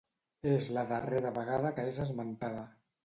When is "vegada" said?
1.37-1.73